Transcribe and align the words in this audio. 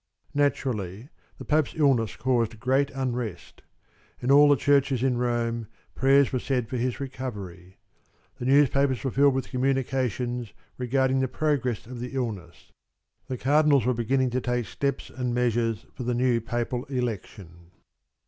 Naturally, 0.33 1.09
the 1.37 1.45
Pope's 1.45 1.75
illness 1.75 2.15
caused 2.15 2.59
great 2.59 2.89
unrest. 2.89 3.61
In 4.19 4.31
all 4.31 4.49
the 4.49 4.55
churches 4.55 5.03
in 5.03 5.19
Rome 5.19 5.67
prayers 5.93 6.33
were 6.33 6.39
said 6.39 6.67
for 6.67 6.77
his 6.77 6.99
recovery. 6.99 7.77
The 8.37 8.45
newspapers 8.45 9.03
were 9.03 9.11
filled 9.11 9.35
with 9.35 9.51
communications 9.51 10.53
regarding 10.79 11.19
the 11.19 11.27
progress 11.27 11.85
of 11.85 11.99
the 11.99 12.15
illness. 12.15 12.71
The 13.27 13.37
Cardinals 13.37 13.85
were 13.85 13.93
beginning 13.93 14.31
to 14.31 14.41
take 14.41 14.65
steps 14.65 15.11
and 15.11 15.35
measures 15.35 15.85
for 15.93 16.01
the 16.01 16.15
new 16.15 16.41
Papal 16.41 16.83
election. 16.85 17.69